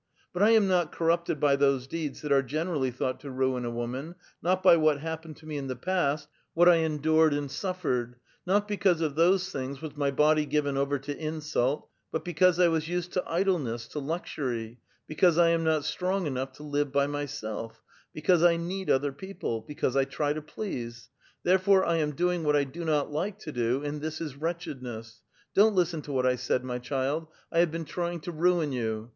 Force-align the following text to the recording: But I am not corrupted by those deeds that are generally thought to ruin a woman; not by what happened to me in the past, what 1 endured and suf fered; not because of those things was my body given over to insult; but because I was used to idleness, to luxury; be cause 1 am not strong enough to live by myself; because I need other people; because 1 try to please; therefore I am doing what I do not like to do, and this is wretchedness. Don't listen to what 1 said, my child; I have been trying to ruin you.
But 0.33 0.41
I 0.41 0.49
am 0.49 0.67
not 0.67 0.91
corrupted 0.91 1.39
by 1.39 1.55
those 1.55 1.85
deeds 1.85 2.21
that 2.23 2.31
are 2.31 2.41
generally 2.41 2.89
thought 2.89 3.19
to 3.19 3.29
ruin 3.29 3.65
a 3.65 3.69
woman; 3.69 4.15
not 4.41 4.63
by 4.63 4.75
what 4.75 4.99
happened 4.99 5.37
to 5.37 5.45
me 5.45 5.57
in 5.59 5.67
the 5.67 5.75
past, 5.75 6.27
what 6.55 6.67
1 6.67 6.77
endured 6.79 7.35
and 7.35 7.51
suf 7.51 7.83
fered; 7.83 8.15
not 8.43 8.67
because 8.67 9.01
of 9.01 9.13
those 9.13 9.51
things 9.51 9.79
was 9.79 9.95
my 9.95 10.09
body 10.09 10.47
given 10.47 10.75
over 10.75 10.97
to 10.97 11.15
insult; 11.15 11.87
but 12.11 12.25
because 12.25 12.59
I 12.59 12.67
was 12.67 12.87
used 12.87 13.11
to 13.13 13.23
idleness, 13.31 13.87
to 13.89 13.99
luxury; 13.99 14.79
be 15.05 15.13
cause 15.13 15.37
1 15.37 15.49
am 15.49 15.63
not 15.65 15.85
strong 15.85 16.25
enough 16.25 16.53
to 16.53 16.63
live 16.63 16.91
by 16.91 17.05
myself; 17.05 17.83
because 18.11 18.43
I 18.43 18.55
need 18.57 18.89
other 18.89 19.11
people; 19.11 19.61
because 19.61 19.93
1 19.93 20.05
try 20.07 20.33
to 20.33 20.41
please; 20.41 21.11
therefore 21.43 21.85
I 21.85 21.97
am 21.97 22.15
doing 22.15 22.43
what 22.43 22.55
I 22.55 22.63
do 22.63 22.83
not 22.83 23.11
like 23.11 23.37
to 23.41 23.51
do, 23.51 23.83
and 23.83 24.01
this 24.01 24.19
is 24.19 24.35
wretchedness. 24.35 25.21
Don't 25.53 25.75
listen 25.75 26.01
to 26.01 26.11
what 26.11 26.25
1 26.25 26.37
said, 26.39 26.63
my 26.63 26.79
child; 26.79 27.27
I 27.51 27.59
have 27.59 27.69
been 27.69 27.85
trying 27.85 28.21
to 28.21 28.31
ruin 28.31 28.71
you. 28.71 29.09